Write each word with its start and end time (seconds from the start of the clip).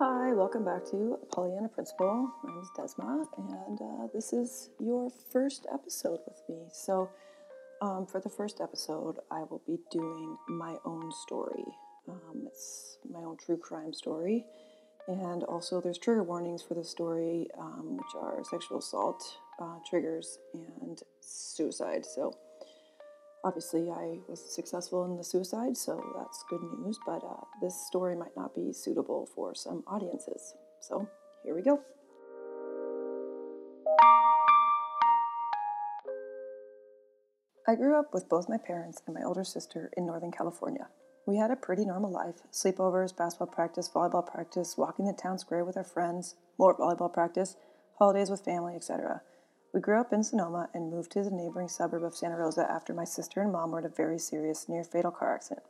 Hi, 0.00 0.32
welcome 0.32 0.64
back 0.64 0.84
to 0.92 1.18
Pollyanna 1.34 1.66
Principle. 1.70 2.30
My 2.44 2.52
name 2.52 2.62
is 2.62 2.70
Desma, 2.78 3.26
and 3.36 3.80
uh, 3.82 4.06
this 4.14 4.32
is 4.32 4.70
your 4.78 5.10
first 5.32 5.66
episode 5.74 6.20
with 6.24 6.40
me. 6.48 6.68
So, 6.72 7.10
um, 7.82 8.06
for 8.06 8.20
the 8.20 8.28
first 8.28 8.60
episode, 8.60 9.16
I 9.28 9.40
will 9.40 9.60
be 9.66 9.80
doing 9.90 10.36
my 10.46 10.76
own 10.84 11.10
story. 11.26 11.64
Um, 12.08 12.44
it's 12.46 12.98
my 13.10 13.18
own 13.24 13.38
true 13.38 13.56
crime 13.56 13.92
story, 13.92 14.44
and 15.08 15.42
also 15.42 15.80
there's 15.80 15.98
trigger 15.98 16.22
warnings 16.22 16.62
for 16.62 16.74
the 16.74 16.84
story, 16.84 17.48
um, 17.58 17.96
which 17.96 18.14
are 18.22 18.44
sexual 18.44 18.78
assault 18.78 19.38
uh, 19.60 19.78
triggers 19.84 20.38
and 20.54 21.02
suicide. 21.20 22.06
So, 22.06 22.36
obviously 23.44 23.90
I 23.90 24.18
was 24.28 24.54
successful 24.54 25.04
in 25.04 25.16
the 25.16 25.24
suicide, 25.24 25.76
so 25.76 26.02
that's 26.16 26.44
good 26.48 26.62
news, 26.62 26.98
but 27.06 27.22
uh, 27.24 27.44
this 27.60 27.74
story 27.86 28.16
might 28.16 28.36
not 28.36 28.54
be 28.54 28.72
suitable 28.72 29.28
for 29.34 29.54
some 29.54 29.84
audiences. 29.86 30.54
So 30.80 31.08
here 31.44 31.54
we 31.54 31.62
go. 31.62 31.80
I 37.66 37.74
grew 37.74 37.98
up 37.98 38.14
with 38.14 38.30
both 38.30 38.48
my 38.48 38.56
parents 38.56 39.02
and 39.06 39.14
my 39.14 39.22
older 39.22 39.44
sister 39.44 39.90
in 39.94 40.06
Northern 40.06 40.32
California. 40.32 40.88
We 41.26 41.36
had 41.36 41.50
a 41.50 41.56
pretty 41.56 41.84
normal 41.84 42.10
life 42.10 42.36
sleepovers, 42.50 43.14
basketball 43.14 43.48
practice, 43.48 43.90
volleyball 43.94 44.26
practice, 44.26 44.78
walking 44.78 45.04
the 45.04 45.12
town 45.12 45.38
square 45.38 45.66
with 45.66 45.76
our 45.76 45.84
friends, 45.84 46.36
more 46.58 46.74
volleyball 46.74 47.12
practice, 47.12 47.56
holidays 47.98 48.30
with 48.30 48.40
family, 48.40 48.74
etc. 48.74 49.20
We 49.74 49.80
grew 49.80 50.00
up 50.00 50.12
in 50.12 50.24
Sonoma 50.24 50.70
and 50.72 50.90
moved 50.90 51.12
to 51.12 51.22
the 51.22 51.30
neighboring 51.30 51.68
suburb 51.68 52.02
of 52.02 52.16
Santa 52.16 52.36
Rosa 52.36 52.66
after 52.70 52.94
my 52.94 53.04
sister 53.04 53.42
and 53.42 53.52
mom 53.52 53.70
were 53.70 53.80
in 53.80 53.84
a 53.84 53.90
very 53.90 54.18
serious, 54.18 54.68
near 54.68 54.82
fatal 54.82 55.10
car 55.10 55.34
accident. 55.34 55.66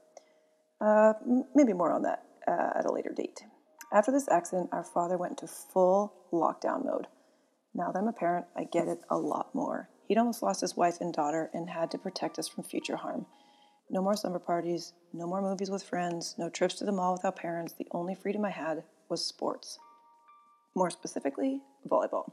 Uh, 0.80 1.14
maybe 1.54 1.72
more 1.72 1.90
on 1.92 2.02
that 2.02 2.22
uh, 2.46 2.78
at 2.78 2.86
a 2.86 2.92
later 2.92 3.12
date. 3.14 3.42
After 3.92 4.12
this 4.12 4.28
accident, 4.28 4.68
our 4.70 4.84
father 4.84 5.16
went 5.16 5.40
into 5.40 5.48
full 5.48 6.14
lockdown 6.32 6.84
mode. 6.84 7.08
Now 7.74 7.90
that 7.90 7.98
I'm 7.98 8.08
a 8.08 8.12
parent, 8.12 8.46
I 8.56 8.64
get 8.64 8.86
it 8.86 9.00
a 9.10 9.18
lot 9.18 9.54
more. 9.54 9.88
He'd 10.06 10.18
almost 10.18 10.42
lost 10.42 10.60
his 10.60 10.76
wife 10.76 11.00
and 11.00 11.12
daughter 11.12 11.50
and 11.52 11.68
had 11.68 11.90
to 11.90 11.98
protect 11.98 12.38
us 12.38 12.48
from 12.48 12.64
future 12.64 12.96
harm. 12.96 13.26
No 13.90 14.00
more 14.00 14.16
summer 14.16 14.38
parties, 14.38 14.92
no 15.12 15.26
more 15.26 15.42
movies 15.42 15.70
with 15.70 15.82
friends, 15.82 16.34
no 16.38 16.48
trips 16.48 16.74
to 16.76 16.84
the 16.84 16.92
mall 16.92 17.14
without 17.14 17.36
parents. 17.36 17.72
The 17.72 17.88
only 17.92 18.14
freedom 18.14 18.44
I 18.44 18.50
had 18.50 18.84
was 19.08 19.26
sports. 19.26 19.78
More 20.74 20.90
specifically, 20.90 21.62
volleyball. 21.88 22.30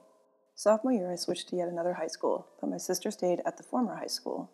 Sophomore 0.57 0.93
year, 0.93 1.11
I 1.11 1.15
switched 1.15 1.49
to 1.49 1.57
yet 1.57 1.67
another 1.67 1.95
high 1.95 2.07
school, 2.07 2.47
but 2.61 2.69
my 2.69 2.77
sister 2.77 3.11
stayed 3.11 3.41
at 3.45 3.57
the 3.57 3.63
former 3.63 3.97
high 3.97 4.07
school. 4.07 4.51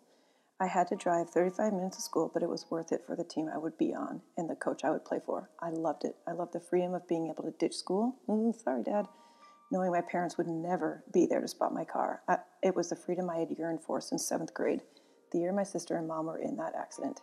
I 0.58 0.66
had 0.66 0.88
to 0.88 0.96
drive 0.96 1.30
35 1.30 1.72
minutes 1.72 1.96
to 1.96 2.02
school, 2.02 2.28
but 2.34 2.42
it 2.42 2.48
was 2.48 2.66
worth 2.68 2.90
it 2.90 3.04
for 3.06 3.14
the 3.14 3.22
team 3.22 3.48
I 3.48 3.58
would 3.58 3.78
be 3.78 3.94
on 3.94 4.20
and 4.36 4.50
the 4.50 4.56
coach 4.56 4.82
I 4.82 4.90
would 4.90 5.04
play 5.04 5.20
for. 5.24 5.48
I 5.60 5.70
loved 5.70 6.04
it. 6.04 6.16
I 6.26 6.32
loved 6.32 6.54
the 6.54 6.60
freedom 6.60 6.92
of 6.94 7.06
being 7.06 7.28
able 7.28 7.44
to 7.44 7.56
ditch 7.56 7.76
school. 7.76 8.16
Mm, 8.28 8.52
sorry, 8.60 8.82
Dad. 8.82 9.06
Knowing 9.70 9.92
my 9.92 10.00
parents 10.00 10.36
would 10.36 10.48
never 10.48 11.04
be 11.12 11.24
there 11.24 11.40
to 11.40 11.46
spot 11.46 11.72
my 11.72 11.84
car. 11.84 12.22
I, 12.28 12.38
it 12.64 12.74
was 12.74 12.90
the 12.90 12.96
freedom 12.96 13.30
I 13.30 13.38
had 13.38 13.52
yearned 13.56 13.84
for 13.84 14.00
since 14.00 14.26
seventh 14.26 14.52
grade, 14.52 14.82
the 15.30 15.38
year 15.38 15.52
my 15.52 15.62
sister 15.62 15.96
and 15.96 16.08
mom 16.08 16.26
were 16.26 16.38
in 16.38 16.56
that 16.56 16.74
accident. 16.76 17.20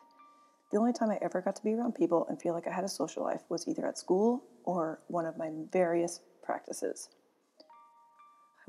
The 0.71 0.77
only 0.77 0.93
time 0.93 1.11
I 1.11 1.19
ever 1.21 1.41
got 1.41 1.57
to 1.57 1.63
be 1.63 1.73
around 1.73 1.95
people 1.95 2.25
and 2.29 2.41
feel 2.41 2.53
like 2.53 2.67
I 2.67 2.73
had 2.73 2.85
a 2.85 2.89
social 2.89 3.23
life 3.23 3.41
was 3.49 3.67
either 3.67 3.85
at 3.85 3.97
school 3.97 4.43
or 4.63 5.01
one 5.07 5.25
of 5.25 5.37
my 5.37 5.51
various 5.71 6.21
practices. 6.43 7.09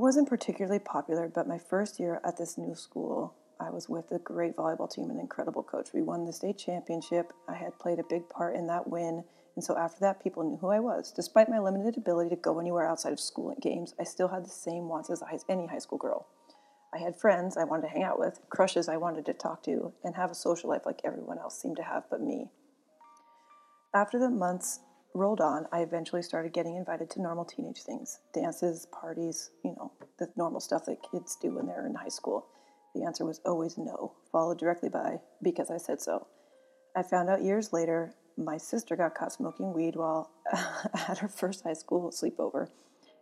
Wasn't 0.00 0.30
particularly 0.30 0.78
popular, 0.78 1.28
but 1.28 1.46
my 1.46 1.58
first 1.58 2.00
year 2.00 2.22
at 2.24 2.38
this 2.38 2.56
new 2.56 2.74
school, 2.74 3.34
I 3.60 3.68
was 3.68 3.86
with 3.86 4.10
a 4.12 4.18
great 4.18 4.56
volleyball 4.56 4.90
team 4.90 5.10
and 5.10 5.16
an 5.16 5.20
incredible 5.20 5.62
coach. 5.62 5.90
We 5.92 6.00
won 6.00 6.24
the 6.24 6.32
state 6.32 6.56
championship. 6.56 7.34
I 7.46 7.54
had 7.54 7.78
played 7.78 7.98
a 7.98 8.04
big 8.08 8.26
part 8.30 8.56
in 8.56 8.66
that 8.68 8.88
win. 8.88 9.24
And 9.56 9.62
so 9.62 9.76
after 9.76 10.00
that, 10.00 10.22
people 10.22 10.42
knew 10.42 10.56
who 10.56 10.68
I 10.68 10.80
was. 10.80 11.12
Despite 11.14 11.50
my 11.50 11.58
limited 11.58 11.98
ability 11.98 12.30
to 12.30 12.36
go 12.36 12.58
anywhere 12.60 12.88
outside 12.88 13.12
of 13.12 13.20
school 13.20 13.50
and 13.50 13.60
games, 13.60 13.94
I 14.00 14.04
still 14.04 14.28
had 14.28 14.46
the 14.46 14.48
same 14.48 14.88
wants 14.88 15.10
as 15.10 15.22
any 15.50 15.66
high 15.66 15.78
school 15.78 15.98
girl. 15.98 16.28
I 16.94 16.98
had 16.98 17.14
friends 17.14 17.58
I 17.58 17.64
wanted 17.64 17.82
to 17.82 17.88
hang 17.88 18.02
out 18.02 18.18
with, 18.18 18.40
crushes 18.48 18.88
I 18.88 18.96
wanted 18.96 19.26
to 19.26 19.34
talk 19.34 19.62
to, 19.64 19.92
and 20.02 20.14
have 20.14 20.30
a 20.30 20.34
social 20.34 20.70
life 20.70 20.86
like 20.86 21.02
everyone 21.04 21.38
else 21.38 21.60
seemed 21.60 21.76
to 21.76 21.82
have 21.82 22.04
but 22.10 22.22
me. 22.22 22.48
After 23.94 24.18
the 24.18 24.30
months 24.30 24.80
rolled 25.14 25.40
on, 25.40 25.66
I 25.72 25.80
eventually 25.80 26.22
started 26.22 26.52
getting 26.52 26.76
invited 26.76 27.10
to 27.10 27.22
normal 27.22 27.44
teenage 27.44 27.82
things 27.82 28.20
dances, 28.32 28.86
parties, 28.86 29.50
you 29.64 29.74
know, 29.76 29.92
the 30.18 30.30
normal 30.36 30.60
stuff 30.60 30.86
that 30.86 30.98
kids 31.10 31.36
do 31.40 31.54
when 31.54 31.66
they're 31.66 31.86
in 31.86 31.94
high 31.94 32.08
school. 32.08 32.46
The 32.94 33.04
answer 33.04 33.24
was 33.24 33.40
always 33.44 33.78
no, 33.78 34.12
followed 34.32 34.58
directly 34.58 34.88
by 34.88 35.20
because 35.42 35.70
I 35.70 35.76
said 35.76 36.00
so. 36.00 36.26
I 36.96 37.02
found 37.02 37.28
out 37.28 37.42
years 37.42 37.72
later 37.72 38.14
my 38.36 38.56
sister 38.56 38.96
got 38.96 39.14
caught 39.14 39.32
smoking 39.32 39.72
weed 39.72 39.96
while 39.96 40.30
at 41.08 41.18
her 41.18 41.28
first 41.28 41.64
high 41.64 41.74
school 41.74 42.10
sleepover, 42.10 42.68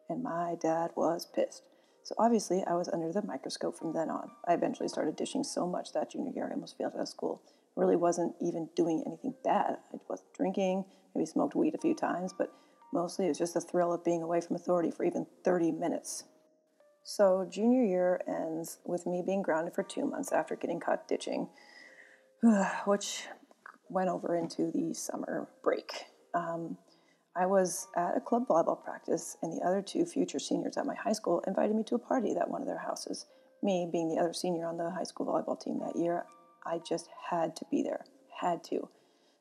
and 0.09 0.23
my 0.23 0.57
dad 0.61 0.93
was 0.97 1.27
pissed. 1.27 1.63
So 2.03 2.15
obviously, 2.19 2.65
I 2.67 2.75
was 2.75 2.89
under 2.89 3.13
the 3.13 3.21
microscope 3.21 3.77
from 3.77 3.93
then 3.93 4.09
on. 4.09 4.31
I 4.47 4.55
eventually 4.55 4.89
started 4.89 5.17
dishing 5.17 5.45
so 5.45 5.67
much 5.67 5.93
that 5.93 6.13
junior 6.13 6.33
year 6.33 6.49
I 6.49 6.55
almost 6.55 6.79
failed 6.79 6.95
out 6.95 7.03
of 7.03 7.09
school. 7.09 7.43
Really 7.79 7.97
wasn't 7.97 8.35
even 8.43 8.69
doing 8.75 9.03
anything 9.07 9.35
bad. 9.45 9.77
I 9.95 9.99
wasn't 10.09 10.35
drinking, 10.35 10.85
maybe 11.15 11.25
smoked 11.25 11.55
weed 11.55 11.75
a 11.75 11.79
few 11.79 11.95
times, 11.95 12.35
but 12.37 12.53
mostly 12.93 13.27
it 13.27 13.29
was 13.29 13.39
just 13.39 13.55
the 13.55 13.61
thrill 13.61 13.93
of 13.93 14.05
being 14.05 14.23
away 14.23 14.41
from 14.41 14.57
authority 14.57 14.91
for 14.91 15.05
even 15.05 15.27
30 15.45 15.73
minutes. 15.73 16.25
So, 17.05 17.49
junior 17.49 17.85
year 17.85 18.21
ends 18.27 18.79
with 18.85 19.07
me 19.07 19.23
being 19.25 19.43
grounded 19.43 19.75
for 19.75 19.85
two 19.85 20.05
months 20.05 20.33
after 20.33 20.57
getting 20.57 20.81
caught 20.81 21.09
ditching, 21.09 21.49
which 22.85 23.23
went 23.89 24.11
over 24.11 24.37
into 24.37 24.71
the 24.73 24.93
summer 24.93 25.49
break. 25.63 26.05
Um, 26.35 26.77
I 27.37 27.47
was 27.47 27.87
at 27.97 28.17
a 28.17 28.21
club 28.21 28.49
volleyball 28.49 28.83
practice, 28.83 29.37
and 29.41 29.53
the 29.53 29.65
other 29.65 29.81
two 29.81 30.05
future 30.05 30.41
seniors 30.41 30.77
at 30.77 30.85
my 30.85 30.97
high 30.97 31.13
school 31.13 31.43
invited 31.47 31.77
me 31.77 31.85
to 31.85 31.95
a 31.95 31.99
party 31.99 32.35
at 32.37 32.51
one 32.51 32.61
of 32.61 32.67
their 32.67 32.79
houses. 32.79 33.27
Me, 33.63 33.89
being 33.91 34.09
the 34.09 34.21
other 34.21 34.33
senior 34.33 34.67
on 34.67 34.77
the 34.77 34.91
high 34.91 35.05
school 35.05 35.27
volleyball 35.27 35.59
team 35.59 35.79
that 35.79 35.97
year, 35.97 36.27
I 36.69 36.79
just 36.79 37.09
had 37.31 37.57
to 37.57 37.65
be 37.71 37.83
there. 37.83 38.05
Had 38.41 38.63
to 38.65 38.89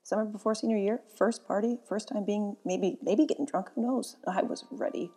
summer 0.07 0.23
before 0.23 0.55
senior 0.55 0.77
year, 0.77 1.01
first 1.17 1.45
party, 1.45 1.77
first 1.85 2.07
time 2.07 2.23
being 2.23 2.55
maybe 2.63 2.97
maybe 3.01 3.25
getting 3.25 3.45
drunk. 3.45 3.67
Who 3.75 3.81
knows? 3.81 4.15
I 4.25 4.41
was 4.41 4.63
ready. 4.71 5.11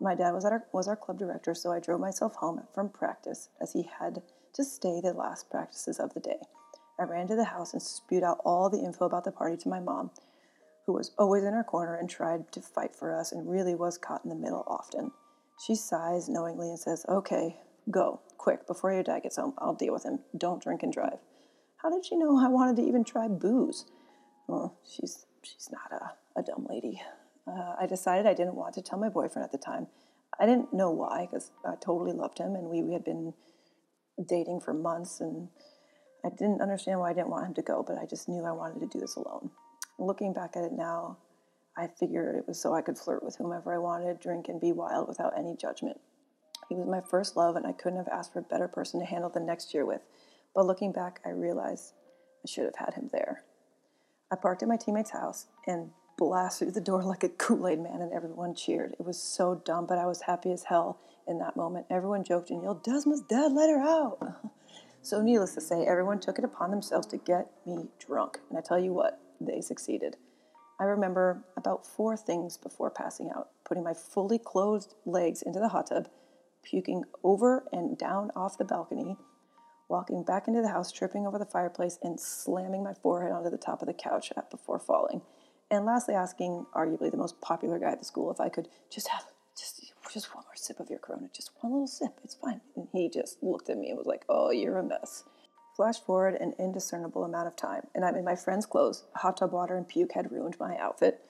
My 0.00 0.14
dad 0.14 0.32
was 0.32 0.46
our 0.46 0.64
was 0.72 0.88
our 0.88 0.96
club 0.96 1.18
director, 1.18 1.54
so 1.54 1.70
I 1.70 1.78
drove 1.78 2.00
myself 2.00 2.36
home 2.36 2.62
from 2.74 2.88
practice 2.88 3.50
as 3.60 3.74
he 3.74 3.88
had 4.00 4.22
to 4.54 4.64
stay 4.64 5.00
the 5.02 5.12
last 5.12 5.50
practices 5.50 6.00
of 6.00 6.14
the 6.14 6.20
day. 6.20 6.38
I 6.98 7.04
ran 7.04 7.26
to 7.28 7.36
the 7.36 7.44
house 7.44 7.74
and 7.74 7.82
spewed 7.82 8.22
out 8.22 8.38
all 8.44 8.70
the 8.70 8.82
info 8.82 9.04
about 9.04 9.24
the 9.24 9.32
party 9.32 9.58
to 9.58 9.68
my 9.68 9.80
mom, 9.80 10.10
who 10.86 10.94
was 10.94 11.12
always 11.18 11.44
in 11.44 11.52
our 11.52 11.64
corner 11.64 11.94
and 11.94 12.08
tried 12.08 12.50
to 12.52 12.62
fight 12.62 12.96
for 12.96 13.14
us 13.14 13.30
and 13.30 13.50
really 13.50 13.74
was 13.74 13.98
caught 13.98 14.24
in 14.24 14.30
the 14.30 14.36
middle 14.36 14.64
often. 14.66 15.10
She 15.66 15.74
sighs 15.74 16.30
knowingly 16.30 16.70
and 16.70 16.78
says, 16.78 17.04
Okay, 17.08 17.58
go, 17.90 18.20
quick, 18.38 18.66
before 18.66 18.92
your 18.92 19.02
dad 19.02 19.24
gets 19.24 19.36
home. 19.36 19.54
I'll 19.58 19.74
deal 19.74 19.92
with 19.92 20.04
him. 20.04 20.20
Don't 20.36 20.62
drink 20.62 20.82
and 20.82 20.92
drive. 20.92 21.18
How 21.84 21.90
did 21.90 22.06
she 22.06 22.16
know 22.16 22.38
I 22.38 22.48
wanted 22.48 22.76
to 22.76 22.82
even 22.82 23.04
try 23.04 23.28
booze? 23.28 23.84
well, 24.46 24.78
she's 24.84 25.26
she's 25.42 25.70
not 25.70 25.92
a, 25.92 26.40
a 26.40 26.42
dumb 26.42 26.66
lady. 26.68 27.00
Uh, 27.46 27.74
I 27.78 27.86
decided 27.86 28.26
I 28.26 28.34
didn't 28.34 28.54
want 28.54 28.74
to 28.74 28.82
tell 28.82 28.98
my 28.98 29.08
boyfriend 29.08 29.44
at 29.44 29.52
the 29.52 29.58
time. 29.58 29.86
I 30.40 30.46
didn't 30.46 30.72
know 30.72 30.90
why 30.90 31.28
because 31.30 31.50
I 31.64 31.74
totally 31.76 32.12
loved 32.12 32.38
him 32.38 32.54
and 32.54 32.68
we, 32.68 32.82
we 32.82 32.94
had 32.94 33.04
been 33.04 33.34
dating 34.26 34.60
for 34.60 34.72
months 34.72 35.20
and 35.20 35.48
I 36.24 36.30
didn't 36.30 36.62
understand 36.62 37.00
why 37.00 37.10
I 37.10 37.12
didn't 37.12 37.28
want 37.28 37.46
him 37.46 37.54
to 37.54 37.62
go, 37.62 37.84
but 37.86 37.98
I 37.98 38.06
just 38.06 38.28
knew 38.28 38.44
I 38.44 38.52
wanted 38.52 38.80
to 38.80 38.86
do 38.86 38.98
this 38.98 39.16
alone. 39.16 39.50
Looking 39.98 40.32
back 40.32 40.56
at 40.56 40.64
it 40.64 40.72
now, 40.72 41.18
I 41.76 41.88
figured 41.88 42.36
it 42.36 42.48
was 42.48 42.60
so 42.60 42.74
I 42.74 42.80
could 42.80 42.98
flirt 42.98 43.22
with 43.22 43.36
whomever 43.36 43.74
I 43.74 43.78
wanted, 43.78 44.20
drink, 44.20 44.48
and 44.48 44.60
be 44.60 44.72
wild 44.72 45.06
without 45.06 45.38
any 45.38 45.54
judgment. 45.54 46.00
He 46.68 46.74
was 46.74 46.86
my 46.86 47.02
first 47.02 47.36
love, 47.36 47.56
and 47.56 47.66
I 47.66 47.72
couldn't 47.72 47.98
have 47.98 48.08
asked 48.08 48.32
for 48.32 48.38
a 48.38 48.42
better 48.42 48.68
person 48.68 49.00
to 49.00 49.06
handle 49.06 49.28
the 49.28 49.40
next 49.40 49.74
year 49.74 49.84
with. 49.84 50.00
But 50.54 50.66
looking 50.66 50.92
back, 50.92 51.20
I 51.24 51.30
realized 51.30 51.94
I 52.44 52.50
should 52.50 52.64
have 52.64 52.76
had 52.76 52.94
him 52.94 53.10
there. 53.12 53.42
I 54.30 54.36
parked 54.36 54.62
at 54.62 54.68
my 54.68 54.76
teammate's 54.76 55.10
house 55.10 55.46
and 55.66 55.90
blasted 56.16 56.66
through 56.66 56.72
the 56.72 56.80
door 56.80 57.02
like 57.04 57.24
a 57.24 57.28
Kool 57.28 57.68
Aid 57.68 57.80
man, 57.80 58.00
and 58.00 58.12
everyone 58.12 58.54
cheered. 58.54 58.94
It 58.98 59.04
was 59.04 59.20
so 59.20 59.62
dumb, 59.64 59.86
but 59.86 59.98
I 59.98 60.06
was 60.06 60.22
happy 60.22 60.52
as 60.52 60.64
hell 60.64 61.00
in 61.26 61.38
that 61.38 61.56
moment. 61.56 61.86
Everyone 61.90 62.24
joked 62.24 62.50
and 62.50 62.62
yelled, 62.62 62.84
Desma's 62.84 63.22
dead, 63.22 63.52
let 63.52 63.70
her 63.70 63.80
out. 63.80 64.18
so, 65.02 65.22
needless 65.22 65.54
to 65.54 65.60
say, 65.60 65.84
everyone 65.84 66.20
took 66.20 66.38
it 66.38 66.44
upon 66.44 66.70
themselves 66.70 67.06
to 67.08 67.16
get 67.16 67.50
me 67.66 67.88
drunk. 67.98 68.40
And 68.48 68.58
I 68.58 68.62
tell 68.62 68.78
you 68.78 68.92
what, 68.92 69.20
they 69.40 69.60
succeeded. 69.60 70.16
I 70.78 70.84
remember 70.84 71.44
about 71.56 71.86
four 71.86 72.16
things 72.16 72.56
before 72.56 72.90
passing 72.90 73.30
out 73.30 73.48
putting 73.64 73.84
my 73.84 73.94
fully 73.94 74.38
closed 74.38 74.94
legs 75.06 75.40
into 75.40 75.58
the 75.58 75.68
hot 75.68 75.86
tub, 75.86 76.08
puking 76.62 77.04
over 77.22 77.64
and 77.72 77.96
down 77.96 78.30
off 78.36 78.58
the 78.58 78.64
balcony 78.64 79.16
walking 79.88 80.22
back 80.22 80.48
into 80.48 80.62
the 80.62 80.68
house, 80.68 80.92
tripping 80.92 81.26
over 81.26 81.38
the 81.38 81.44
fireplace, 81.44 81.98
and 82.02 82.18
slamming 82.18 82.82
my 82.82 82.94
forehead 82.94 83.32
onto 83.32 83.50
the 83.50 83.58
top 83.58 83.82
of 83.82 83.86
the 83.86 83.94
couch 83.94 84.32
before 84.50 84.78
falling. 84.78 85.22
And 85.70 85.84
lastly, 85.84 86.14
asking 86.14 86.66
arguably 86.74 87.10
the 87.10 87.16
most 87.16 87.40
popular 87.40 87.78
guy 87.78 87.92
at 87.92 87.98
the 87.98 88.04
school 88.04 88.30
if 88.30 88.40
I 88.40 88.48
could 88.48 88.68
just 88.90 89.08
have 89.08 89.24
just 89.56 89.80
just 90.12 90.34
one 90.34 90.44
more 90.44 90.54
sip 90.54 90.78
of 90.80 90.90
your 90.90 90.98
Corona, 90.98 91.28
just 91.34 91.50
one 91.60 91.72
little 91.72 91.86
sip, 91.86 92.20
it's 92.22 92.34
fine. 92.34 92.60
And 92.76 92.88
he 92.92 93.08
just 93.08 93.42
looked 93.42 93.68
at 93.68 93.78
me 93.78 93.88
and 93.88 93.98
was 93.98 94.06
like, 94.06 94.24
"Oh, 94.28 94.50
you're 94.50 94.78
a 94.78 94.82
mess." 94.82 95.24
Flash 95.74 95.98
forward 95.98 96.36
an 96.36 96.54
indiscernible 96.58 97.24
amount 97.24 97.48
of 97.48 97.56
time, 97.56 97.88
and 97.94 98.04
I'm 98.04 98.14
in 98.14 98.24
my 98.24 98.36
friend's 98.36 98.66
clothes. 98.66 99.04
Hot 99.16 99.38
tub 99.38 99.52
water 99.52 99.76
and 99.76 99.88
puke 99.88 100.12
had 100.12 100.30
ruined 100.30 100.58
my 100.60 100.76
outfit. 100.76 101.20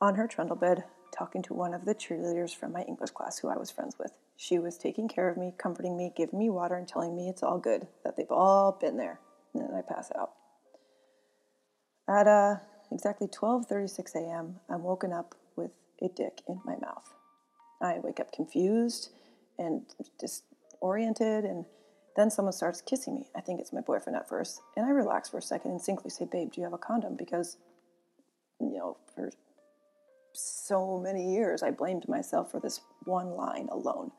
On 0.00 0.14
her 0.14 0.26
trundle 0.26 0.56
bed, 0.56 0.84
talking 1.12 1.42
to 1.42 1.54
one 1.54 1.74
of 1.74 1.84
the 1.84 1.94
cheerleaders 1.94 2.54
from 2.54 2.72
my 2.72 2.82
English 2.82 3.10
class 3.10 3.38
who 3.38 3.48
I 3.48 3.58
was 3.58 3.70
friends 3.70 3.98
with. 3.98 4.12
She 4.36 4.58
was 4.58 4.76
taking 4.76 5.08
care 5.08 5.28
of 5.28 5.36
me, 5.36 5.52
comforting 5.56 5.96
me, 5.96 6.12
giving 6.14 6.38
me 6.38 6.50
water, 6.50 6.74
and 6.76 6.86
telling 6.86 7.16
me 7.16 7.28
it's 7.28 7.42
all 7.42 7.58
good, 7.58 7.86
that 8.04 8.16
they've 8.16 8.30
all 8.30 8.72
been 8.72 8.96
there. 8.96 9.18
And 9.54 9.62
then 9.62 9.74
I 9.74 9.80
pass 9.80 10.12
out. 10.18 10.32
At 12.08 12.28
uh, 12.28 12.56
exactly 12.92 13.26
12:36 13.26 14.14
a.m., 14.14 14.60
I'm 14.68 14.82
woken 14.82 15.12
up 15.12 15.34
with 15.56 15.70
a 16.02 16.08
dick 16.08 16.42
in 16.46 16.60
my 16.64 16.76
mouth. 16.76 17.14
I 17.80 17.98
wake 17.98 18.20
up 18.20 18.32
confused 18.32 19.10
and 19.58 19.82
disoriented, 20.18 21.44
and 21.44 21.64
then 22.14 22.30
someone 22.30 22.52
starts 22.52 22.82
kissing 22.82 23.14
me. 23.14 23.30
I 23.34 23.40
think 23.40 23.60
it's 23.60 23.72
my 23.72 23.80
boyfriend 23.80 24.16
at 24.16 24.28
first, 24.28 24.60
and 24.76 24.86
I 24.86 24.90
relax 24.90 25.30
for 25.30 25.38
a 25.38 25.42
second 25.42 25.72
and 25.72 25.80
simply 25.80 26.10
say, 26.10 26.26
"Babe, 26.26 26.52
do 26.52 26.60
you 26.60 26.64
have 26.64 26.74
a 26.74 26.78
condom?" 26.78 27.16
Because, 27.16 27.56
you 28.60 28.70
know, 28.70 28.98
for 29.14 29.32
so 30.32 31.00
many 31.00 31.32
years, 31.34 31.62
I 31.62 31.70
blamed 31.70 32.06
myself 32.08 32.50
for 32.50 32.60
this 32.60 32.82
one 33.04 33.30
line 33.30 33.68
alone. 33.72 34.12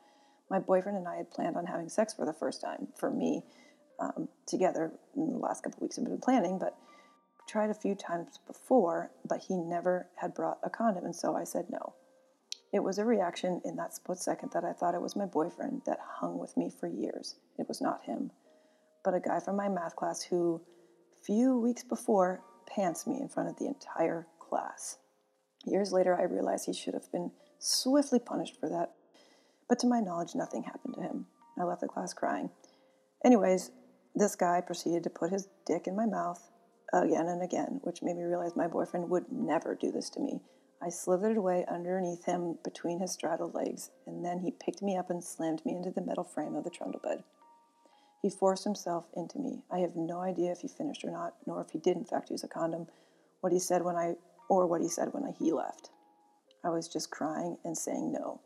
My 0.50 0.58
boyfriend 0.58 0.98
and 0.98 1.08
I 1.08 1.16
had 1.16 1.30
planned 1.30 1.56
on 1.56 1.66
having 1.66 1.88
sex 1.88 2.14
for 2.14 2.24
the 2.24 2.32
first 2.32 2.60
time 2.60 2.88
for 2.96 3.10
me 3.10 3.44
um, 4.00 4.28
together 4.46 4.92
in 5.16 5.32
the 5.32 5.38
last 5.38 5.62
couple 5.62 5.80
weeks. 5.80 5.98
I've 5.98 6.04
been 6.04 6.18
planning, 6.18 6.58
but 6.58 6.76
tried 7.48 7.70
a 7.70 7.74
few 7.74 7.94
times 7.94 8.38
before, 8.46 9.10
but 9.26 9.42
he 9.48 9.56
never 9.56 10.08
had 10.16 10.34
brought 10.34 10.58
a 10.62 10.70
condom, 10.70 11.04
and 11.04 11.16
so 11.16 11.34
I 11.36 11.44
said 11.44 11.66
no. 11.70 11.94
It 12.72 12.82
was 12.82 12.98
a 12.98 13.04
reaction 13.04 13.62
in 13.64 13.76
that 13.76 13.94
split 13.94 14.18
second 14.18 14.52
that 14.52 14.64
I 14.64 14.72
thought 14.72 14.94
it 14.94 15.00
was 15.00 15.16
my 15.16 15.24
boyfriend 15.24 15.82
that 15.86 15.98
hung 16.00 16.38
with 16.38 16.56
me 16.56 16.70
for 16.70 16.86
years. 16.86 17.36
It 17.58 17.66
was 17.66 17.80
not 17.80 18.04
him, 18.04 18.30
but 19.02 19.14
a 19.14 19.20
guy 19.20 19.40
from 19.40 19.56
my 19.56 19.68
math 19.68 19.96
class 19.96 20.22
who, 20.22 20.60
few 21.24 21.58
weeks 21.58 21.82
before, 21.82 22.42
pants 22.66 23.06
me 23.06 23.18
in 23.20 23.28
front 23.28 23.48
of 23.48 23.56
the 23.56 23.66
entire 23.66 24.26
class. 24.38 24.98
Years 25.64 25.92
later, 25.92 26.18
I 26.18 26.24
realized 26.24 26.66
he 26.66 26.74
should 26.74 26.94
have 26.94 27.10
been 27.10 27.32
swiftly 27.58 28.18
punished 28.18 28.60
for 28.60 28.68
that, 28.68 28.92
but 29.68 29.78
to 29.80 29.86
my 29.86 30.00
knowledge, 30.00 30.34
nothing 30.34 30.62
happened 30.62 30.94
to 30.94 31.02
him. 31.02 31.26
I 31.58 31.64
left 31.64 31.80
the 31.80 31.88
class 31.88 32.14
crying. 32.14 32.50
Anyways, 33.24 33.70
this 34.14 34.36
guy 34.36 34.60
proceeded 34.60 35.02
to 35.04 35.10
put 35.10 35.30
his 35.30 35.48
dick 35.66 35.86
in 35.86 35.96
my 35.96 36.06
mouth 36.06 36.50
again 36.92 37.26
and 37.26 37.42
again, 37.42 37.80
which 37.82 38.02
made 38.02 38.16
me 38.16 38.22
realize 38.22 38.56
my 38.56 38.66
boyfriend 38.66 39.10
would 39.10 39.30
never 39.30 39.74
do 39.74 39.92
this 39.92 40.08
to 40.10 40.20
me. 40.20 40.40
I 40.80 40.90
slithered 40.90 41.36
away 41.36 41.64
underneath 41.68 42.24
him 42.24 42.58
between 42.62 43.00
his 43.00 43.12
straddled 43.12 43.54
legs, 43.54 43.90
and 44.06 44.24
then 44.24 44.38
he 44.38 44.52
picked 44.52 44.80
me 44.80 44.96
up 44.96 45.10
and 45.10 45.22
slammed 45.22 45.64
me 45.66 45.74
into 45.74 45.90
the 45.90 46.00
metal 46.00 46.24
frame 46.24 46.54
of 46.54 46.64
the 46.64 46.70
trundle 46.70 47.00
bed. 47.02 47.24
He 48.22 48.30
forced 48.30 48.64
himself 48.64 49.06
into 49.16 49.38
me. 49.38 49.62
I 49.70 49.80
have 49.80 49.96
no 49.96 50.20
idea 50.20 50.52
if 50.52 50.60
he 50.60 50.68
finished 50.68 51.04
or 51.04 51.10
not, 51.10 51.34
nor 51.46 51.60
if 51.60 51.70
he 51.70 51.78
did 51.78 51.96
in 51.96 52.04
fact 52.04 52.30
use 52.30 52.44
a 52.44 52.48
condom, 52.48 52.86
what 53.40 53.52
he 53.52 53.58
said 53.58 53.82
when 53.82 53.96
I 53.96 54.16
or 54.48 54.66
what 54.66 54.80
he 54.80 54.88
said 54.88 55.12
when 55.12 55.24
I, 55.24 55.32
he 55.38 55.52
left. 55.52 55.90
I 56.64 56.70
was 56.70 56.88
just 56.88 57.10
crying 57.10 57.58
and 57.64 57.76
saying 57.76 58.12
no. 58.12 58.40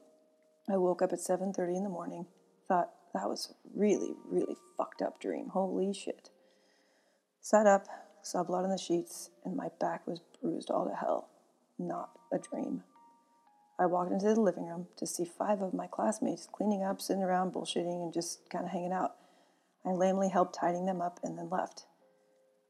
I 0.69 0.77
woke 0.77 1.03
up 1.03 1.13
at 1.13 1.21
7:30 1.21 1.77
in 1.77 1.85
the 1.85 1.91
morning, 1.91 2.27
thought 2.69 2.93
that 3.15 3.29
was 3.29 3.55
really 3.75 4.15
really 4.25 4.57
fucked 4.77 5.03
up 5.03 5.19
dream. 5.19 5.49
Holy 5.49 5.93
shit. 5.93 6.31
Sat 7.41 7.67
up, 7.67 7.87
saw 8.23 8.43
blood 8.45 8.65
on 8.65 8.71
the 8.71 8.79
sheets, 8.79 9.31
and 9.45 9.57
my 9.57 9.69
back 9.81 10.07
was 10.07 10.21
bruised 10.41 10.71
all 10.71 10.87
to 10.89 10.95
hell. 10.95 11.29
Not 11.79 12.11
a 12.33 12.39
dream. 12.39 12.85
I 13.79 13.87
walked 13.87 14.13
into 14.13 14.27
the 14.27 14.41
living 14.41 14.67
room 14.67 14.87
to 14.97 15.07
see 15.07 15.25
five 15.25 15.61
of 15.61 15.75
my 15.75 15.89
classmates 15.89 16.47
cleaning 16.47 16.85
up, 16.85 17.01
sitting 17.01 17.23
around, 17.23 17.53
bullshitting, 17.53 18.03
and 18.03 18.13
just 18.13 18.49
kind 18.49 18.65
of 18.65 18.71
hanging 18.71 18.93
out. 18.93 19.17
I 19.85 19.91
lamely 19.91 20.29
helped 20.29 20.55
tidying 20.55 20.87
them 20.87 21.01
up 21.01 21.19
and 21.25 21.37
then 21.37 21.51
left. 21.51 21.87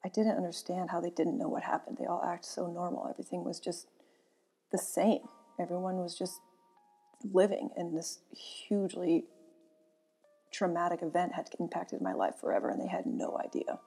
I 0.04 0.08
didn't 0.08 0.36
understand 0.36 0.90
how 0.90 1.00
they 1.00 1.10
didn't 1.10 1.38
know 1.38 1.48
what 1.48 1.64
happened. 1.64 1.98
They 1.98 2.06
all 2.06 2.22
act 2.24 2.44
so 2.44 2.66
normal. 2.66 3.08
Everything 3.08 3.44
was 3.44 3.60
just 3.60 3.88
the 4.70 4.78
same. 4.78 5.28
Everyone 5.60 5.96
was 5.98 6.16
just 6.16 6.40
living, 7.24 7.70
and 7.76 7.96
this 7.96 8.20
hugely 8.30 9.24
traumatic 10.52 11.00
event 11.02 11.32
had 11.34 11.48
impacted 11.58 12.00
my 12.00 12.12
life 12.12 12.34
forever, 12.40 12.70
and 12.70 12.80
they 12.80 12.88
had 12.88 13.06
no 13.06 13.38
idea. 13.42 13.78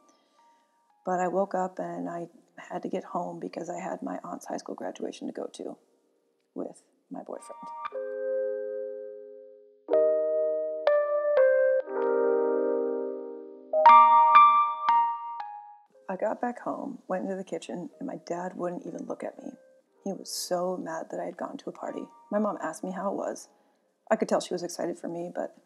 But 1.05 1.19
I 1.19 1.27
woke 1.27 1.53
up 1.53 1.77
and 1.77 2.09
I 2.09 2.27
had 2.57 2.81
to 2.81 2.89
get 2.89 3.03
home 3.03 3.39
because 3.39 3.69
I 3.69 3.79
had 3.79 4.01
my 4.01 4.19
aunt's 4.23 4.47
high 4.47 4.57
school 4.57 4.75
graduation 4.75 5.27
to 5.27 5.33
go 5.33 5.47
to 5.53 5.77
with 6.55 6.81
my 7.11 7.21
boyfriend. 7.21 7.61
I 16.09 16.15
got 16.17 16.39
back 16.39 16.61
home, 16.61 16.99
went 17.07 17.23
into 17.23 17.35
the 17.35 17.43
kitchen, 17.43 17.89
and 17.99 18.07
my 18.07 18.17
dad 18.25 18.53
wouldn't 18.55 18.85
even 18.85 19.05
look 19.05 19.23
at 19.23 19.37
me. 19.37 19.51
He 20.05 20.13
was 20.13 20.31
so 20.31 20.77
mad 20.77 21.07
that 21.11 21.19
I 21.19 21.25
had 21.25 21.35
gone 21.35 21.57
to 21.57 21.69
a 21.69 21.73
party. 21.73 22.03
My 22.31 22.39
mom 22.39 22.57
asked 22.61 22.83
me 22.83 22.91
how 22.91 23.11
it 23.11 23.17
was. 23.17 23.49
I 24.09 24.15
could 24.15 24.29
tell 24.29 24.39
she 24.39 24.53
was 24.53 24.63
excited 24.63 24.97
for 24.97 25.09
me, 25.09 25.29
but 25.35 25.57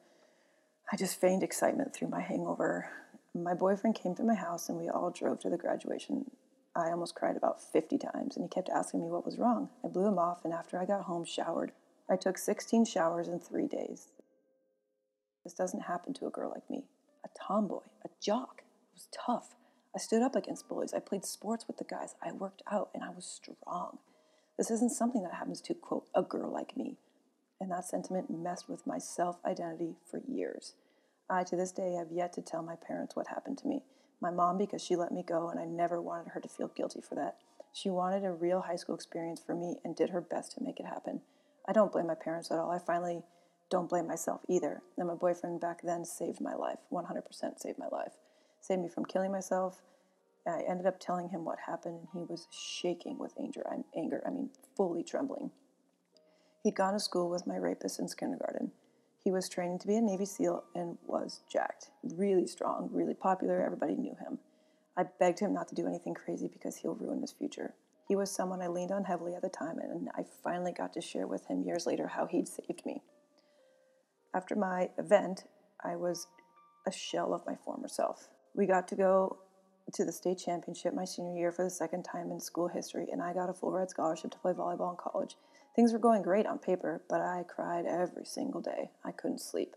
I 0.91 0.97
just 0.97 1.21
feigned 1.21 1.44
excitement 1.44 1.94
through 1.94 2.07
my 2.07 2.21
hangover 2.21 2.89
my 3.33 3.53
boyfriend 3.53 3.95
came 3.95 4.15
to 4.15 4.24
my 4.24 4.33
house 4.33 4.69
and 4.69 4.77
we 4.77 4.89
all 4.89 5.12
drove 5.12 5.39
to 5.41 5.50
the 5.50 5.57
graduation. 5.57 6.31
I 6.75 6.89
almost 6.89 7.15
cried 7.15 7.38
about 7.38 7.62
50 7.62 7.97
times 7.97 8.36
and 8.36 8.44
he 8.44 8.50
kept 8.50 8.69
asking 8.69 9.01
me 9.01 9.09
what 9.09 9.25
was 9.25 9.38
wrong. 9.38 9.69
I 9.83 9.88
blew 9.88 10.07
him 10.07 10.18
off 10.18 10.44
and 10.44 10.53
after 10.53 10.80
I 10.80 10.85
got 10.85 11.03
home, 11.03 11.25
showered. 11.25 11.71
I 12.09 12.15
took 12.15 12.38
16 12.38 12.85
showers 12.85 13.27
in 13.27 13.39
three 13.39 13.68
days. 13.68 14.07
This 15.44 15.53
doesn't 15.53 15.81
happen 15.81 16.13
to 16.15 16.27
a 16.27 16.31
girl 16.31 16.50
like 16.50 16.69
me. 16.69 16.85
A 17.24 17.30
tomboy, 17.47 17.83
a 18.03 18.09
jock. 18.21 18.62
It 18.62 18.95
was 18.95 19.07
tough. 19.25 19.56
I 19.95 20.00
stood 20.00 20.21
up 20.21 20.35
against 20.35 20.68
bullies. 20.68 20.94
I 20.94 21.00
played 21.00 21.25
sports 21.25 21.65
with 21.68 21.77
the 21.77 21.83
guys. 21.83 22.15
I 22.24 22.31
worked 22.31 22.63
out 22.71 22.89
and 22.94 23.03
I 23.03 23.09
was 23.09 23.25
strong. 23.25 24.00
This 24.59 24.71
isn't 24.71 24.91
something 24.91 25.23
that 25.23 25.35
happens 25.35 25.61
to, 25.61 25.73
quote, 25.73 26.07
a 26.13 26.21
girl 26.21 26.51
like 26.51 26.75
me. 26.75 26.97
And 27.61 27.71
that 27.71 27.85
sentiment 27.85 28.29
messed 28.29 28.67
with 28.67 28.85
my 28.85 28.97
self 28.97 29.38
identity 29.45 29.95
for 30.11 30.21
years. 30.27 30.73
I, 31.29 31.45
to 31.45 31.56
this 31.56 31.71
day, 31.71 31.94
have 31.94 32.11
yet 32.11 32.33
to 32.33 32.41
tell 32.41 32.61
my 32.61 32.75
parents 32.75 33.15
what 33.15 33.27
happened 33.27 33.57
to 33.59 33.67
me. 33.69 33.83
My 34.19 34.31
mom, 34.31 34.57
because 34.57 34.83
she 34.83 34.97
let 34.97 35.13
me 35.13 35.23
go, 35.23 35.47
and 35.47 35.61
I 35.61 35.63
never 35.63 36.01
wanted 36.01 36.31
her 36.31 36.41
to 36.41 36.50
feel 36.50 36.67
guilty 36.67 37.00
for 37.00 37.15
that. 37.15 37.38
She 37.71 37.89
wanted 37.89 38.25
a 38.25 38.33
real 38.33 38.59
high 38.59 38.75
school 38.75 38.95
experience 38.95 39.39
for 39.39 39.56
me 39.56 39.77
and 39.85 39.95
did 39.95 40.09
her 40.09 40.19
best 40.19 40.51
to 40.57 40.63
make 40.63 40.81
it 40.81 40.85
happen. 40.85 41.21
I 41.65 41.71
don't 41.71 41.94
blame 41.94 42.07
my 42.07 42.15
parents 42.15 42.51
at 42.51 42.59
all. 42.59 42.69
I 42.69 42.79
finally 42.79 43.21
don't 43.69 43.88
blame 43.88 44.07
myself 44.07 44.41
either. 44.50 44.81
And 44.97 45.07
my 45.07 45.15
boyfriend 45.15 45.61
back 45.61 45.83
then 45.83 46.03
saved 46.03 46.41
my 46.41 46.53
life 46.53 46.79
100% 46.91 47.61
saved 47.61 47.79
my 47.79 47.88
life. 47.89 48.15
Saved 48.59 48.81
me 48.81 48.89
from 48.89 49.06
killing 49.06 49.31
myself. 49.31 49.81
I 50.50 50.63
ended 50.68 50.86
up 50.86 51.00
telling 51.00 51.30
him 51.30 51.46
what 51.46 51.60
happened, 51.68 52.00
and 52.00 52.07
he 52.13 52.25
was 52.28 52.48
shaking 52.51 53.18
with 53.18 53.34
anger. 53.40 53.63
I'm 53.72 53.84
anger. 53.96 54.21
I 54.26 54.30
mean, 54.30 54.50
fully 54.76 55.04
trembling. 55.04 55.52
He'd 56.64 56.76
gone 56.76 56.94
to 56.94 57.00
school 57.00 57.30
with 57.30 57.47
my 57.47 57.56
rapist 57.56 57.95
since 57.95 58.14
kindergarten. 58.14 58.71
He 59.23 59.31
was 59.31 59.50
training 59.50 59.80
to 59.80 59.88
be 59.88 59.95
a 59.95 60.02
Navy 60.02 60.26
SEAL 60.26 60.64
and 60.76 60.97
was 61.06 61.42
jacked. 61.52 61.92
Really 62.04 62.47
strong, 62.47 62.90
really 62.92 63.14
popular. 63.14 63.62
Everybody 63.62 63.95
knew 63.95 64.16
him. 64.16 64.40
I 64.97 65.04
begged 65.19 65.40
him 65.40 65.54
not 65.54 65.68
to 65.69 65.76
do 65.76 65.88
anything 65.88 66.14
crazy 66.14 66.47
because 66.47 66.78
he'll 66.78 66.95
ruin 66.95 67.21
his 67.21 67.31
future. 67.31 67.73
He 68.07 68.16
was 68.16 68.31
someone 68.31 68.62
I 68.62 68.68
leaned 68.68 68.92
on 68.92 69.04
heavily 69.04 69.35
at 69.35 69.42
the 69.42 69.50
time, 69.50 69.78
and 69.80 70.09
I 70.16 70.23
finally 70.44 70.71
got 70.71 70.94
to 70.94 71.02
share 71.02 71.28
with 71.28 71.45
him 71.47 71.64
years 71.64 71.85
later 71.85 72.07
how 72.07 72.26
he'd 72.26 72.47
saved 72.47 72.85
me. 72.85 73.04
After 74.33 74.56
my 74.56 74.90
event, 74.97 75.44
I 75.83 75.95
was 75.95 76.28
a 76.88 76.92
shell 76.92 77.33
of 77.33 77.45
my 77.45 77.56
former 77.56 77.88
self. 77.88 78.30
We 78.56 78.66
got 78.66 78.88
to 78.90 78.95
go 78.95 79.38
to 79.94 80.06
the 80.06 80.12
state 80.12 80.38
championship 80.38 80.94
my 80.94 81.06
senior 81.06 81.36
year 81.36 81.52
for 81.52 81.64
the 81.64 81.69
second 81.69 82.04
time 82.04 82.31
in 82.31 82.40
school 82.40 82.68
history, 82.68 83.08
and 83.12 83.22
I 83.22 83.34
got 83.34 83.50
a 83.50 83.54
full 83.54 83.72
ride 83.72 83.90
scholarship 83.90 84.31
to 84.31 84.40
play 84.40 84.54
volleyball 84.54 84.92
in 84.92 84.98
college. 84.98 85.36
Things 85.76 85.94
were 85.94 86.00
going 86.00 86.22
great 86.22 86.46
on 86.46 86.60
paper, 86.60 87.04
but 87.10 87.22
I 87.22 87.44
cried 87.48 87.86
every 87.86 88.26
single 88.26 88.62
day. 88.62 88.92
I 89.06 89.12
couldn't 89.12 89.42
sleep. 89.42 89.76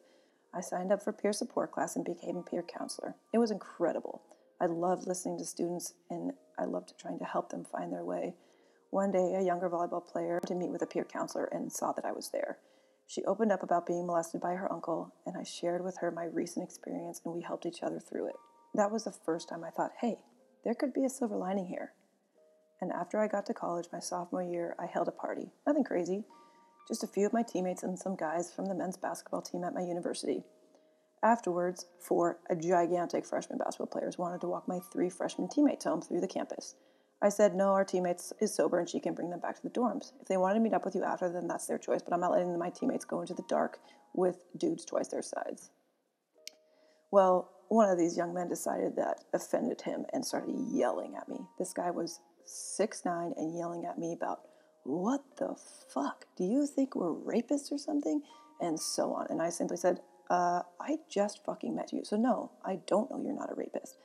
I 0.54 0.60
signed 0.60 0.92
up 0.92 1.02
for 1.02 1.12
peer 1.12 1.32
support 1.32 1.72
class 1.72 1.96
and 1.96 2.04
became 2.04 2.36
a 2.36 2.42
peer 2.42 2.62
counselor. 2.62 3.14
It 3.32 3.38
was 3.38 3.50
incredible. 3.50 4.22
I 4.60 4.66
loved 4.66 5.06
listening 5.06 5.38
to 5.38 5.44
students 5.44 5.94
and 6.10 6.32
I 6.58 6.64
loved 6.64 6.94
trying 6.98 7.18
to 7.18 7.24
help 7.24 7.50
them 7.50 7.64
find 7.64 7.92
their 7.92 8.04
way. 8.04 8.34
One 8.90 9.10
day, 9.10 9.34
a 9.34 9.42
younger 9.42 9.70
volleyball 9.70 10.06
player 10.06 10.40
to 10.46 10.54
meet 10.54 10.70
with 10.70 10.82
a 10.82 10.86
peer 10.86 11.04
counselor 11.04 11.46
and 11.46 11.72
saw 11.72 11.92
that 11.92 12.04
I 12.04 12.12
was 12.12 12.28
there. 12.30 12.58
She 13.06 13.24
opened 13.24 13.50
up 13.50 13.62
about 13.62 13.86
being 13.86 14.06
molested 14.06 14.40
by 14.40 14.54
her 14.54 14.70
uncle, 14.70 15.14
and 15.26 15.36
I 15.36 15.42
shared 15.42 15.82
with 15.82 15.98
her 15.98 16.10
my 16.10 16.24
recent 16.24 16.64
experience, 16.64 17.20
and 17.24 17.34
we 17.34 17.40
helped 17.40 17.66
each 17.66 17.82
other 17.82 17.98
through 17.98 18.28
it. 18.28 18.36
That 18.74 18.90
was 18.90 19.04
the 19.04 19.12
first 19.12 19.48
time 19.48 19.64
I 19.64 19.70
thought, 19.70 19.92
hey, 20.00 20.24
there 20.64 20.74
could 20.74 20.94
be 20.94 21.04
a 21.04 21.10
silver 21.10 21.36
lining 21.36 21.66
here. 21.66 21.92
And 22.80 22.90
after 22.90 23.20
I 23.20 23.28
got 23.28 23.46
to 23.46 23.54
college 23.54 23.88
my 23.92 24.00
sophomore 24.00 24.42
year, 24.42 24.74
I 24.78 24.86
held 24.86 25.08
a 25.08 25.12
party. 25.12 25.52
Nothing 25.66 25.84
crazy, 25.84 26.24
just 26.88 27.04
a 27.04 27.06
few 27.06 27.26
of 27.26 27.32
my 27.32 27.42
teammates 27.42 27.82
and 27.82 27.98
some 27.98 28.16
guys 28.16 28.52
from 28.52 28.66
the 28.66 28.74
men's 28.74 28.96
basketball 28.96 29.42
team 29.42 29.62
at 29.62 29.74
my 29.74 29.82
university. 29.82 30.42
Afterwards, 31.22 31.86
four 32.00 32.38
gigantic 32.60 33.24
freshman 33.24 33.58
basketball 33.58 33.86
players 33.86 34.18
wanted 34.18 34.40
to 34.40 34.48
walk 34.48 34.66
my 34.66 34.80
three 34.92 35.08
freshman 35.08 35.48
teammates 35.48 35.84
home 35.84 36.02
through 36.02 36.20
the 36.20 36.26
campus. 36.26 36.74
I 37.22 37.28
said, 37.28 37.54
no, 37.54 37.68
our 37.68 37.84
teammates 37.84 38.32
is 38.40 38.52
sober 38.52 38.80
and 38.80 38.88
she 38.88 38.98
can 38.98 39.14
bring 39.14 39.30
them 39.30 39.38
back 39.38 39.54
to 39.54 39.62
the 39.62 39.70
dorms. 39.70 40.12
If 40.20 40.26
they 40.26 40.36
wanted 40.36 40.54
to 40.54 40.60
meet 40.60 40.74
up 40.74 40.84
with 40.84 40.96
you 40.96 41.04
after, 41.04 41.28
then 41.28 41.46
that's 41.46 41.66
their 41.66 41.78
choice, 41.78 42.02
but 42.02 42.12
I'm 42.12 42.20
not 42.20 42.32
letting 42.32 42.58
my 42.58 42.70
teammates 42.70 43.04
go 43.04 43.20
into 43.20 43.34
the 43.34 43.44
dark 43.48 43.78
with 44.12 44.44
dudes 44.56 44.84
twice 44.84 45.08
their 45.08 45.22
size. 45.22 45.70
Well, 47.12 47.48
one 47.72 47.88
of 47.88 47.96
these 47.96 48.18
young 48.18 48.34
men 48.34 48.48
decided 48.48 48.96
that 48.96 49.24
offended 49.32 49.80
him 49.80 50.04
and 50.12 50.24
started 50.24 50.54
yelling 50.70 51.16
at 51.16 51.28
me. 51.28 51.38
This 51.58 51.72
guy 51.72 51.90
was 51.90 52.20
six 52.44 53.02
nine 53.04 53.32
and 53.36 53.56
yelling 53.56 53.86
at 53.86 53.98
me 53.98 54.12
about 54.12 54.42
What 54.84 55.22
the 55.38 55.56
fuck? 55.88 56.26
Do 56.36 56.44
you 56.44 56.66
think 56.66 56.94
we're 56.94 57.14
rapists 57.14 57.72
or 57.72 57.78
something? 57.78 58.22
And 58.60 58.78
so 58.78 59.14
on. 59.14 59.26
And 59.30 59.40
I 59.40 59.48
simply 59.48 59.76
said, 59.76 60.00
uh, 60.28 60.62
I 60.80 60.98
just 61.08 61.44
fucking 61.44 61.74
met 61.74 61.92
you. 61.92 62.04
So 62.04 62.16
no, 62.16 62.52
I 62.64 62.80
don't 62.86 63.10
know 63.10 63.22
you're 63.22 63.34
not 63.34 63.50
a 63.50 63.54
rapist. 63.54 63.96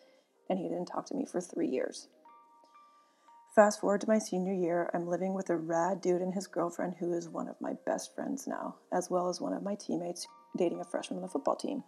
And 0.50 0.60
he 0.60 0.70
didn't 0.70 0.86
talk 0.86 1.06
to 1.08 1.16
me 1.16 1.26
for 1.26 1.42
three 1.42 1.68
years. 1.68 2.08
Fast 3.54 3.82
forward 3.82 4.02
to 4.02 4.08
my 4.08 4.20
senior 4.20 4.54
year, 4.54 4.90
I'm 4.94 5.08
living 5.08 5.34
with 5.34 5.50
a 5.50 5.58
rad 5.58 6.00
dude 6.00 6.22
and 6.22 6.34
his 6.34 6.48
girlfriend, 6.48 6.96
who 7.00 7.12
is 7.12 7.28
one 7.28 7.50
of 7.50 7.60
my 7.60 7.74
best 7.86 8.14
friends 8.16 8.48
now, 8.48 8.76
as 8.94 9.10
well 9.10 9.30
as 9.30 9.42
one 9.42 9.54
of 9.54 9.64
my 9.64 9.76
teammates 9.76 10.28
dating 10.56 10.80
a 10.80 10.86
freshman 10.86 11.18
on 11.18 11.24
the 11.24 11.28
football 11.28 11.56
team. 11.56 11.84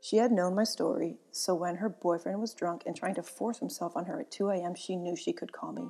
She 0.00 0.16
had 0.18 0.32
known 0.32 0.54
my 0.54 0.64
story, 0.64 1.18
so 1.32 1.54
when 1.54 1.76
her 1.76 1.88
boyfriend 1.88 2.40
was 2.40 2.54
drunk 2.54 2.82
and 2.86 2.94
trying 2.94 3.14
to 3.16 3.22
force 3.22 3.58
himself 3.58 3.96
on 3.96 4.06
her 4.06 4.20
at 4.20 4.30
2 4.30 4.50
a.m., 4.50 4.74
she 4.74 4.96
knew 4.96 5.16
she 5.16 5.32
could 5.32 5.52
call 5.52 5.72
me. 5.72 5.88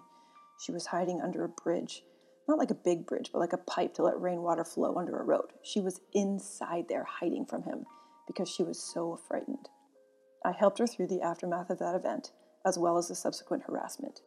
She 0.64 0.72
was 0.72 0.86
hiding 0.86 1.20
under 1.20 1.44
a 1.44 1.48
bridge. 1.48 2.04
Not 2.48 2.58
like 2.58 2.70
a 2.70 2.74
big 2.74 3.06
bridge, 3.06 3.30
but 3.32 3.40
like 3.40 3.52
a 3.52 3.58
pipe 3.58 3.94
to 3.94 4.02
let 4.02 4.20
rainwater 4.20 4.64
flow 4.64 4.96
under 4.96 5.18
a 5.18 5.24
road. 5.24 5.52
She 5.62 5.80
was 5.80 6.00
inside 6.14 6.86
there 6.88 7.04
hiding 7.04 7.44
from 7.44 7.64
him 7.64 7.84
because 8.26 8.48
she 8.48 8.62
was 8.62 8.82
so 8.82 9.20
frightened. 9.28 9.68
I 10.44 10.52
helped 10.52 10.78
her 10.78 10.86
through 10.86 11.08
the 11.08 11.20
aftermath 11.20 11.68
of 11.68 11.78
that 11.80 11.94
event, 11.94 12.32
as 12.64 12.78
well 12.78 12.96
as 12.96 13.08
the 13.08 13.14
subsequent 13.14 13.64
harassment 13.64 14.22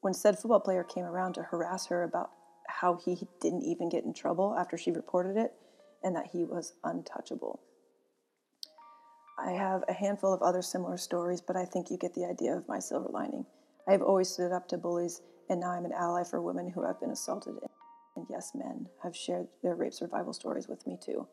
when 0.00 0.14
said 0.14 0.38
football 0.38 0.60
player 0.60 0.84
came 0.84 1.04
around 1.04 1.34
to 1.34 1.42
harass 1.42 1.86
her 1.86 2.02
about 2.02 2.30
how 2.66 2.96
he 2.96 3.26
didn't 3.40 3.62
even 3.62 3.88
get 3.88 4.04
in 4.04 4.14
trouble 4.14 4.56
after 4.58 4.76
she 4.76 4.90
reported 4.90 5.36
it 5.36 5.52
and 6.02 6.16
that 6.16 6.28
he 6.32 6.44
was 6.44 6.74
untouchable. 6.84 7.60
I 9.42 9.52
have 9.52 9.84
a 9.88 9.92
handful 9.94 10.34
of 10.34 10.42
other 10.42 10.60
similar 10.60 10.98
stories, 10.98 11.40
but 11.40 11.56
I 11.56 11.64
think 11.64 11.90
you 11.90 11.96
get 11.96 12.14
the 12.14 12.26
idea 12.26 12.54
of 12.54 12.68
my 12.68 12.78
silver 12.78 13.08
lining. 13.10 13.46
I 13.88 13.92
have 13.92 14.02
always 14.02 14.28
stood 14.28 14.52
up 14.52 14.68
to 14.68 14.76
bullies, 14.76 15.22
and 15.48 15.60
now 15.60 15.70
I'm 15.70 15.86
an 15.86 15.92
ally 15.92 16.24
for 16.24 16.42
women 16.42 16.68
who 16.68 16.84
have 16.84 17.00
been 17.00 17.10
assaulted. 17.10 17.54
And 18.16 18.26
yes, 18.28 18.52
men 18.54 18.88
have 19.02 19.16
shared 19.16 19.48
their 19.62 19.74
rape 19.74 19.94
survival 19.94 20.34
stories 20.34 20.68
with 20.68 20.86
me 20.86 20.98
too. 21.02 21.26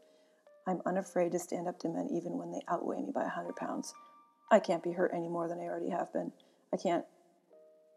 I'm 0.66 0.82
unafraid 0.86 1.34
to 1.34 1.40
stand 1.40 1.68
up 1.68 1.80
to 1.80 1.90
men 1.90 2.08
even 2.12 2.38
when 2.38 2.52
they 2.52 2.62
outweigh 2.70 3.02
me 3.02 3.12
by 3.14 3.22
a 3.22 3.26
100 3.26 3.58
pounds. 3.58 3.94
I 4.52 4.60
can't 4.60 4.84
be 4.84 4.94
hurt 4.94 5.12
any 5.14 5.28
more 5.28 5.50
than 5.50 5.60
I 5.60 5.66
already 5.66 5.90
have 5.90 6.14
been. 6.14 6.32
I 6.74 6.78
can't 6.78 7.06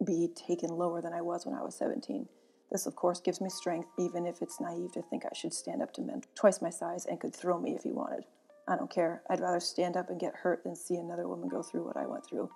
be 0.05 0.29
taken 0.35 0.71
lower 0.71 1.01
than 1.01 1.13
I 1.13 1.21
was 1.21 1.47
when 1.47 1.55
I 1.55 1.63
was 1.63 1.77
17. 1.77 2.27
This, 2.73 2.87
of 2.87 2.97
course, 2.97 3.21
gives 3.21 3.41
me 3.41 3.49
strength, 3.49 3.89
even 3.99 4.27
if 4.27 4.43
it's 4.43 4.61
naive 4.61 4.93
to 4.93 5.03
think 5.03 5.25
I 5.25 5.35
should 5.35 5.53
stand 5.53 5.83
up 5.83 5.93
to 5.95 6.03
men 6.03 6.23
twice 6.35 6.61
my 6.61 6.71
size 6.71 7.07
and 7.07 7.21
could 7.21 7.35
throw 7.35 7.61
me 7.61 7.75
if 7.77 7.85
he 7.85 7.93
wanted. 7.93 8.25
I 8.71 8.77
don't 8.77 8.91
care. 8.91 9.23
I'd 9.29 9.41
rather 9.41 9.59
stand 9.59 9.97
up 9.97 10.11
and 10.11 10.21
get 10.21 10.37
hurt 10.37 10.63
than 10.63 10.77
see 10.77 10.95
another 10.95 11.27
woman 11.27 11.49
go 11.49 11.61
through 11.61 11.85
what 11.85 11.97
I 11.97 12.07
went 12.07 12.25
through. 12.25 12.49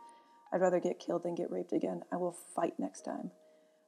I'd 0.52 0.60
rather 0.60 0.78
get 0.78 1.00
killed 1.00 1.24
than 1.24 1.34
get 1.34 1.50
raped 1.50 1.72
again. 1.72 2.02
I 2.12 2.16
will 2.16 2.36
fight 2.54 2.74
next 2.78 3.00
time. 3.00 3.32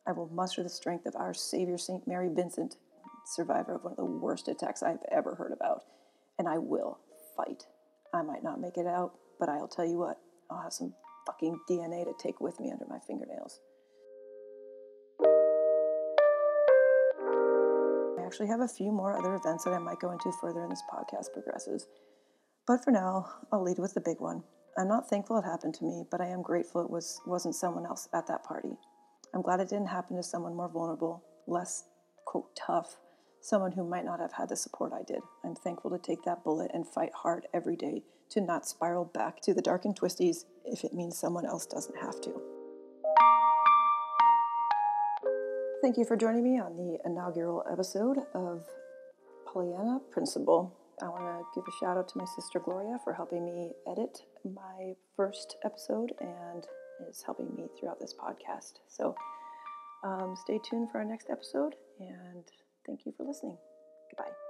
I 0.08 0.12
will 0.12 0.28
muster 0.28 0.64
the 0.64 0.68
strength 0.68 1.06
of 1.06 1.14
our 1.14 1.32
Savior, 1.32 1.78
St. 1.78 2.04
Mary 2.08 2.28
Vincent, 2.28 2.78
survivor 3.24 3.76
of 3.76 3.84
one 3.84 3.92
of 3.92 3.96
the 3.96 4.04
worst 4.04 4.48
attacks 4.48 4.82
I've 4.82 5.04
ever 5.12 5.36
heard 5.36 5.52
about. 5.52 5.84
And 6.36 6.48
I 6.48 6.58
will 6.58 6.98
fight. 7.36 7.66
I 8.12 8.22
might 8.22 8.42
not 8.42 8.60
make 8.60 8.76
it 8.76 8.88
out, 8.88 9.14
but 9.38 9.48
I'll 9.48 9.68
tell 9.68 9.86
you 9.86 9.98
what, 9.98 10.18
I'll 10.50 10.62
have 10.62 10.72
some 10.72 10.94
fucking 11.26 11.60
DNA 11.70 12.04
to 12.04 12.12
take 12.20 12.40
with 12.40 12.58
me 12.58 12.72
under 12.72 12.86
my 12.88 12.98
fingernails. 13.06 13.60
I 18.18 18.26
actually 18.26 18.48
have 18.48 18.60
a 18.60 18.68
few 18.68 18.90
more 18.90 19.16
other 19.16 19.36
events 19.36 19.62
that 19.64 19.74
I 19.74 19.78
might 19.78 20.00
go 20.00 20.10
into 20.10 20.32
further 20.40 20.64
in 20.64 20.70
this 20.70 20.82
podcast 20.92 21.32
progresses. 21.32 21.86
But 22.66 22.82
for 22.82 22.90
now, 22.90 23.26
I'll 23.52 23.62
lead 23.62 23.78
with 23.78 23.94
the 23.94 24.00
big 24.00 24.20
one. 24.20 24.42
I'm 24.76 24.88
not 24.88 25.08
thankful 25.08 25.38
it 25.38 25.44
happened 25.44 25.74
to 25.74 25.84
me, 25.84 26.04
but 26.10 26.20
I 26.20 26.26
am 26.26 26.42
grateful 26.42 26.82
it 26.82 26.90
was 26.90 27.20
wasn't 27.26 27.54
someone 27.54 27.86
else 27.86 28.08
at 28.12 28.26
that 28.26 28.42
party. 28.42 28.76
I'm 29.32 29.42
glad 29.42 29.60
it 29.60 29.68
didn't 29.68 29.86
happen 29.86 30.16
to 30.16 30.22
someone 30.22 30.54
more 30.54 30.68
vulnerable, 30.68 31.22
less 31.46 31.84
quote 32.24 32.54
tough, 32.56 32.96
someone 33.40 33.72
who 33.72 33.88
might 33.88 34.04
not 34.04 34.20
have 34.20 34.32
had 34.32 34.48
the 34.48 34.56
support 34.56 34.92
I 34.92 35.02
did. 35.02 35.20
I'm 35.44 35.54
thankful 35.54 35.90
to 35.90 35.98
take 35.98 36.24
that 36.24 36.42
bullet 36.42 36.72
and 36.74 36.86
fight 36.86 37.12
hard 37.14 37.46
every 37.54 37.76
day 37.76 38.02
to 38.30 38.40
not 38.40 38.66
spiral 38.66 39.04
back 39.04 39.40
to 39.42 39.54
the 39.54 39.62
dark 39.62 39.84
and 39.84 39.98
twisties 39.98 40.44
if 40.64 40.82
it 40.82 40.92
means 40.92 41.16
someone 41.16 41.46
else 41.46 41.66
doesn't 41.66 41.96
have 41.98 42.20
to. 42.22 42.32
Thank 45.82 45.98
you 45.98 46.04
for 46.04 46.16
joining 46.16 46.42
me 46.42 46.58
on 46.58 46.76
the 46.76 46.98
inaugural 47.04 47.64
episode 47.70 48.18
of 48.34 48.66
Pollyanna 49.46 50.00
Principle. 50.10 50.76
I 51.02 51.08
want 51.08 51.24
to 51.24 51.44
give 51.54 51.64
a 51.68 51.76
shout 51.78 51.96
out 51.96 52.08
to 52.08 52.18
my 52.18 52.24
sister 52.24 52.58
Gloria 52.58 52.98
for 53.04 53.12
helping 53.12 53.44
me 53.44 53.72
edit 53.90 54.22
my 54.44 54.94
first 55.16 55.56
episode 55.64 56.12
and 56.20 56.66
is 57.08 57.22
helping 57.22 57.54
me 57.54 57.68
throughout 57.78 58.00
this 58.00 58.14
podcast. 58.14 58.74
So 58.88 59.14
um, 60.04 60.34
stay 60.36 60.58
tuned 60.68 60.90
for 60.90 60.98
our 60.98 61.04
next 61.04 61.28
episode 61.30 61.74
and 62.00 62.44
thank 62.86 63.04
you 63.04 63.12
for 63.16 63.24
listening. 63.24 63.58
Goodbye. 64.10 64.45